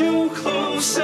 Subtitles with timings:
[0.00, 1.02] You closer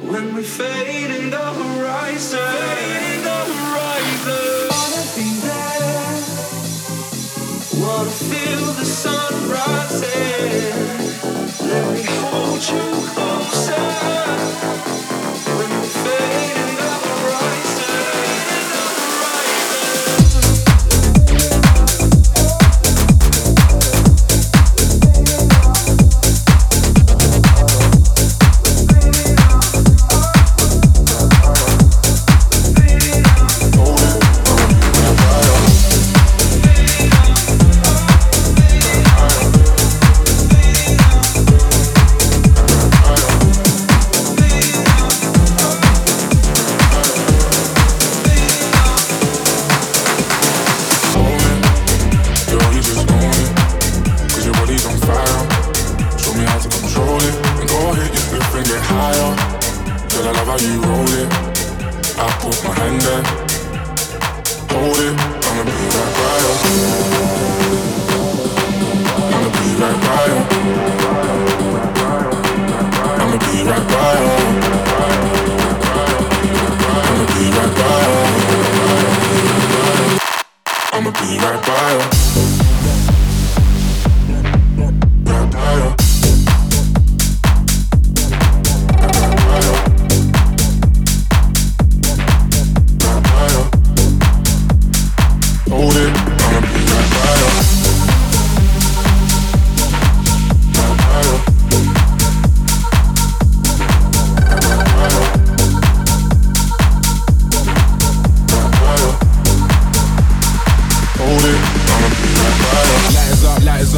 [0.00, 2.38] when we fade in the horizon.
[2.38, 4.68] Fade in the horizon.
[4.74, 6.18] Wanna be there.
[7.82, 10.68] Wanna feel the sun rising.
[11.68, 14.17] Let me hold you closer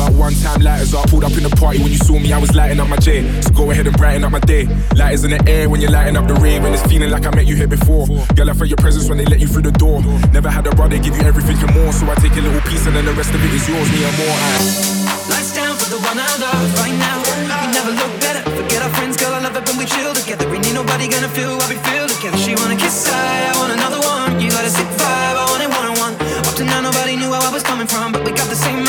[0.00, 1.08] up, one time lighters up.
[1.10, 3.22] Pulled up in the party when you saw me, I was lighting up my J.
[3.42, 4.66] So go ahead and brighten up my day.
[4.96, 6.62] Lighters in the air when you're lighting up the rave.
[6.62, 8.06] When it's feeling like I met you here before.
[8.34, 10.02] Girl, I felt your presence when they let you through the door.
[10.32, 11.92] Never had a brother give you everything and more.
[11.92, 14.04] So I take a little piece and then the rest of it is yours, me
[14.04, 14.36] and more.
[14.36, 17.22] I Lights down for the one I love right now.
[17.22, 18.42] We never look better.
[18.50, 19.34] Forget our friends, girl.
[19.34, 20.48] I love it when we chill together.
[20.50, 22.38] We need nobody gonna feel what we feel together.
[22.38, 24.40] She wanna kiss, I, I want another one.
[24.40, 26.14] You got a sick vibe, I want it one on one.
[26.48, 28.82] Up to now, nobody knew where I was coming from, but we got the same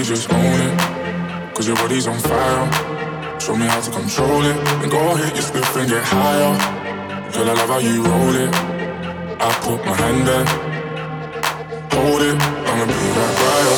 [0.00, 1.54] Girl, just own it.
[1.54, 3.38] Cause your body's on fire.
[3.38, 4.56] Show me how to control it.
[4.80, 6.56] And go ahead, you slip and get higher.
[7.32, 8.48] Girl, I love how you roll it.
[9.38, 10.46] I put my hand there.
[11.92, 13.76] Hold it, I'ma be right by you.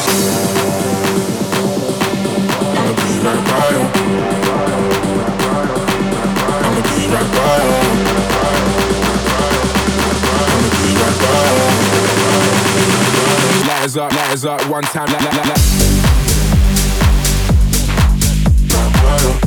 [2.70, 3.82] I'ma be right by you.
[6.54, 7.74] I'ma be right by you.
[10.46, 11.82] I'ma be right by you.
[13.66, 15.06] lighters up, lighters up, one time.
[15.12, 16.01] Light, light, light,
[19.12, 19.41] light.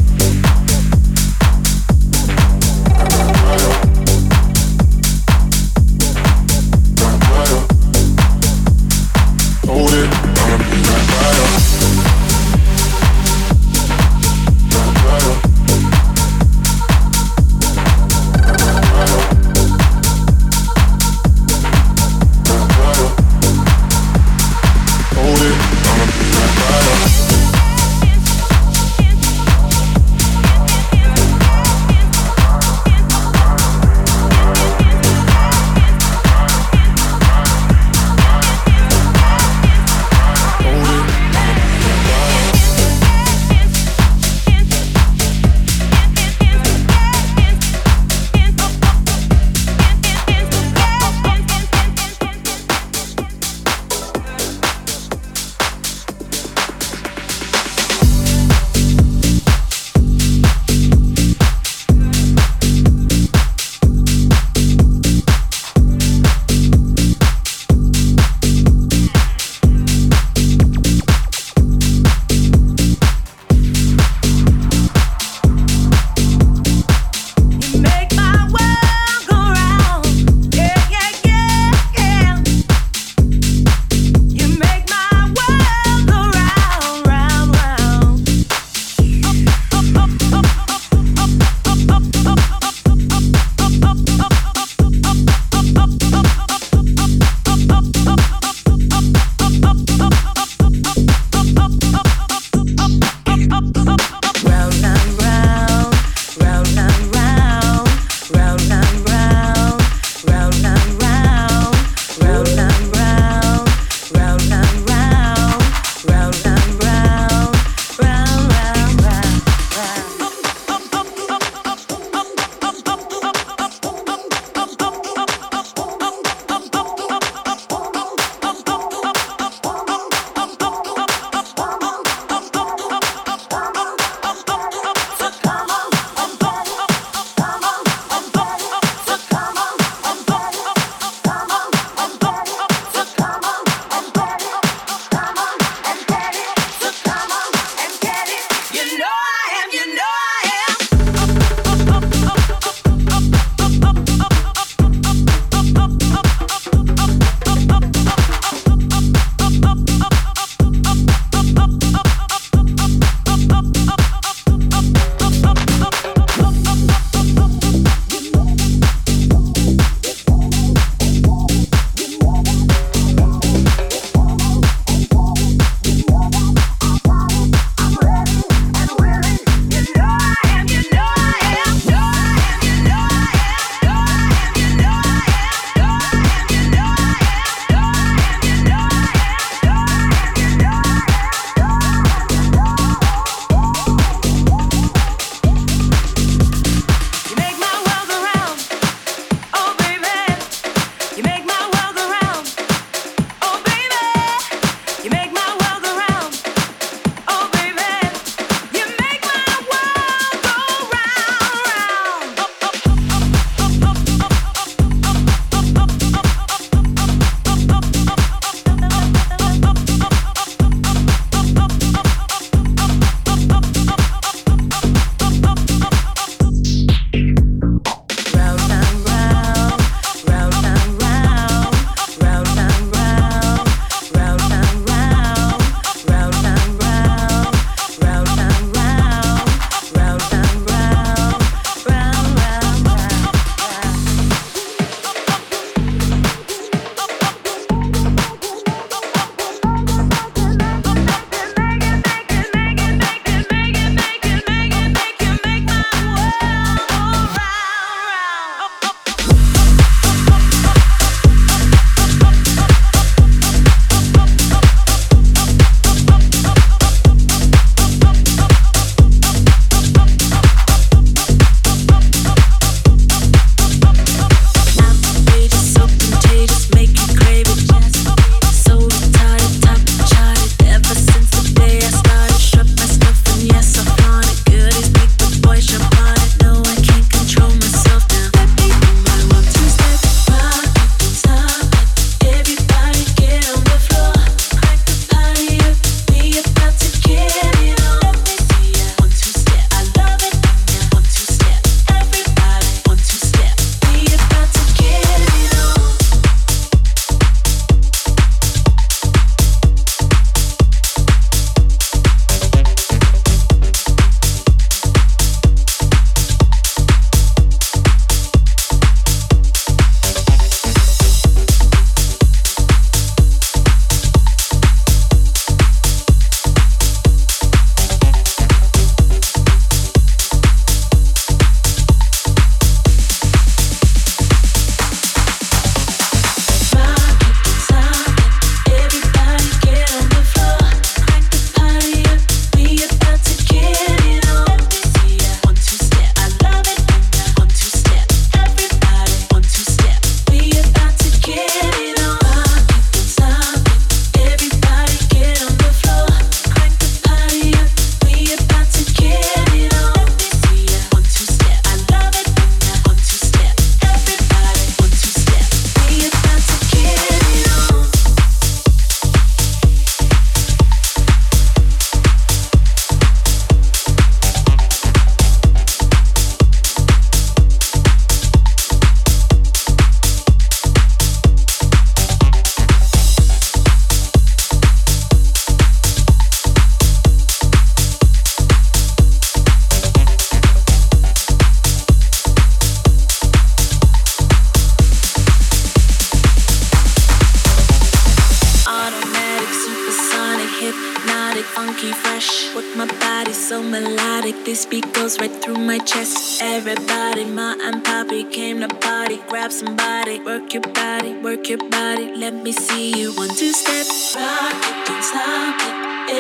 [405.86, 406.41] Chest.
[406.41, 409.17] Everybody, ma and poppy came to party.
[409.30, 412.15] Grab somebody, work your body, work your body.
[412.15, 413.86] Let me see you one two step.
[414.15, 415.76] Rock it, don't stop it.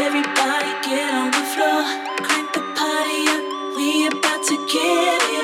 [0.05, 1.81] Everybody get on the floor,
[2.25, 3.43] crank the party up.
[3.77, 5.34] We about to get it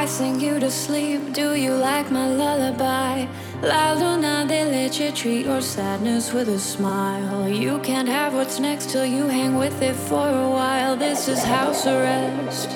[0.00, 1.32] I sing you to sleep.
[1.32, 3.26] Do you like my lullaby?
[3.62, 7.48] La luna de leche, treat your sadness with a smile.
[7.48, 10.94] You can't have what's next till you hang with it for a while.
[10.94, 12.70] This is house arrest.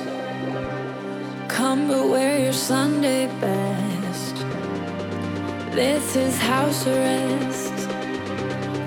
[1.47, 4.35] Come but wear your Sunday best.
[5.77, 7.89] This is house arrest.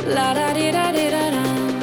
[0.07, 1.74] La da di da di da da.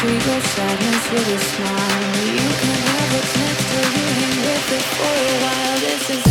[0.00, 2.24] Treat your sadness with a smile.
[2.24, 5.78] You can have what's next till you hang with it for a while.
[5.80, 6.29] This is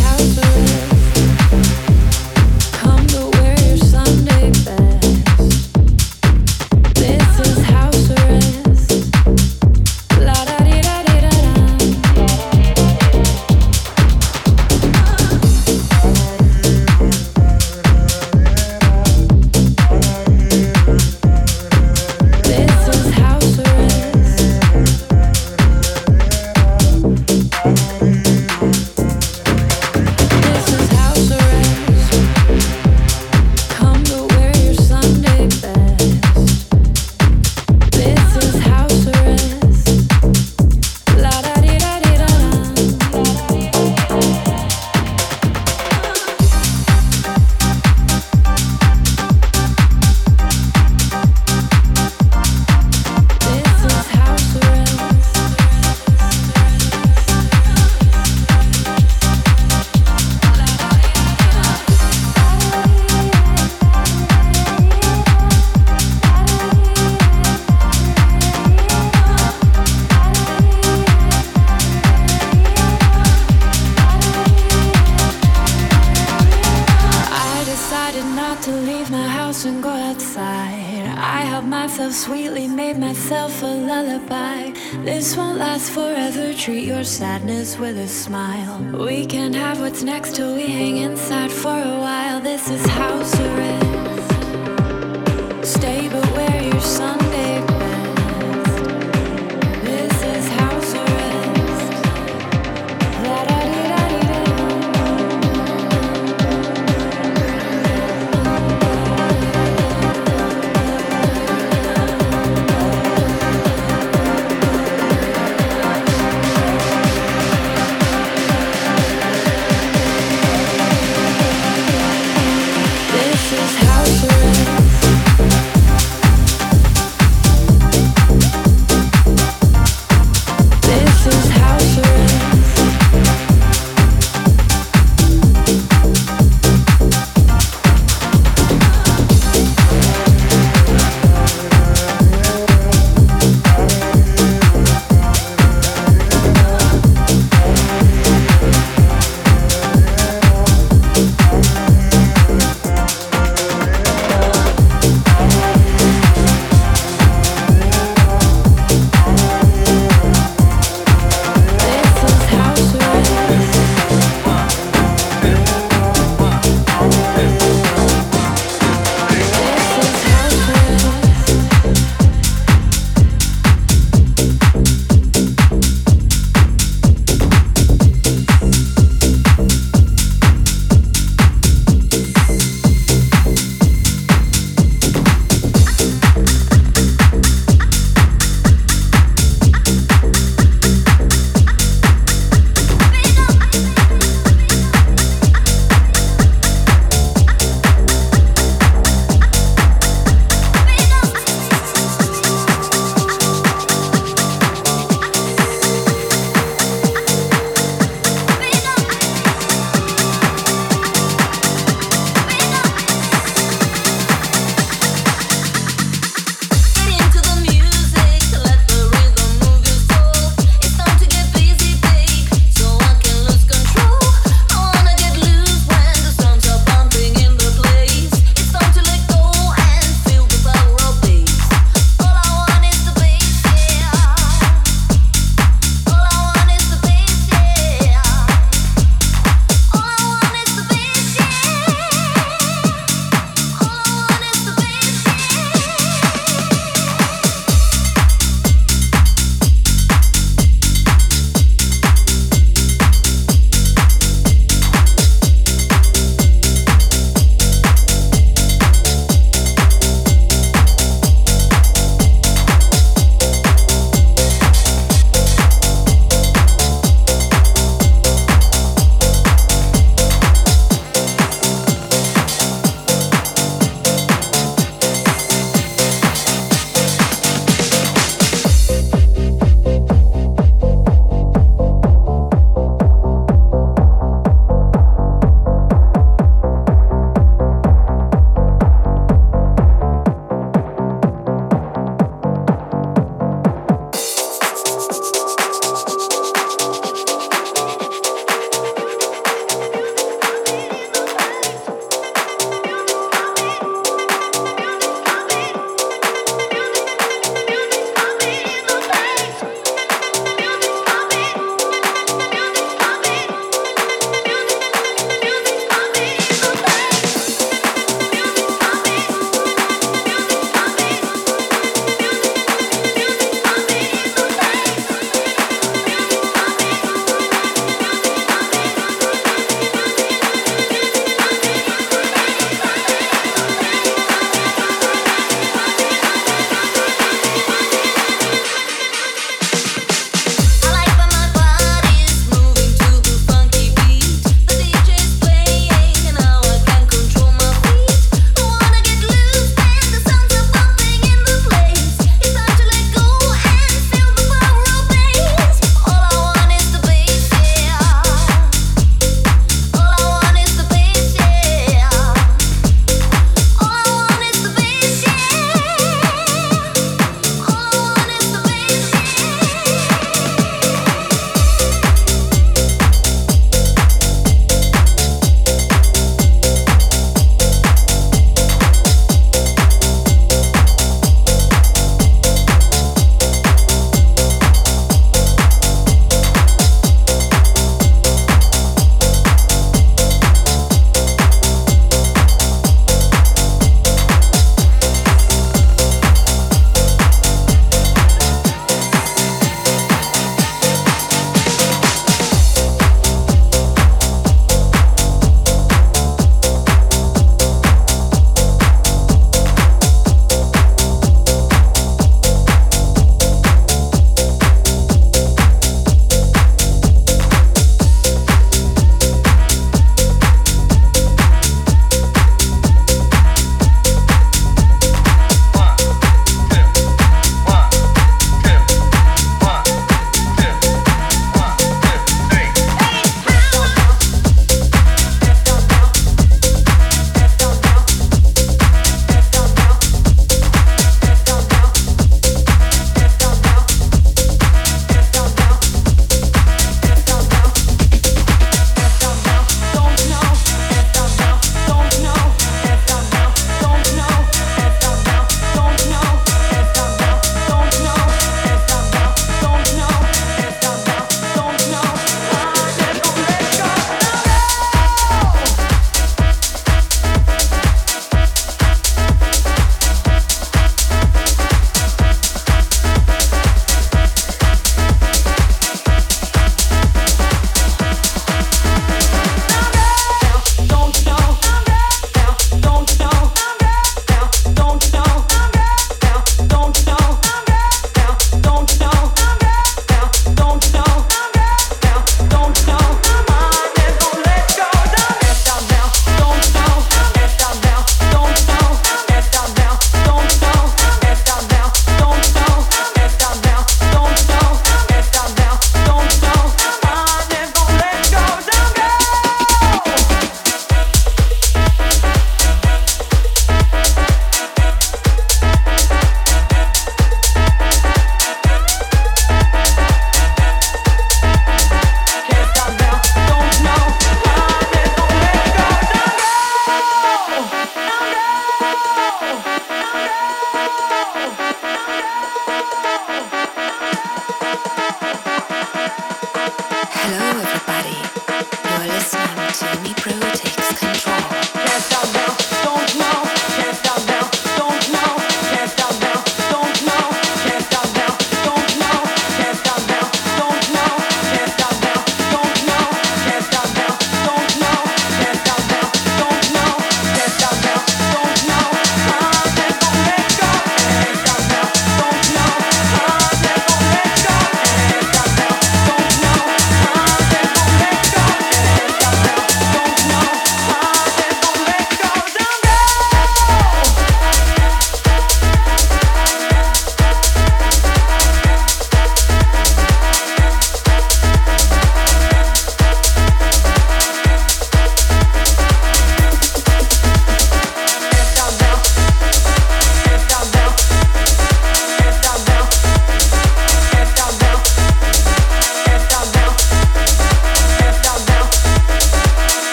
[84.10, 84.72] lullaby.
[85.04, 86.54] This won't last forever.
[86.54, 88.80] Treat your sadness with a smile.
[89.06, 92.40] We can't have what's next till we hang inside for a while.
[92.40, 93.89] This is house arrest.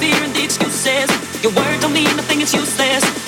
[0.00, 1.08] The excuses.
[1.42, 3.25] Your word don't mean nothing, it's useless.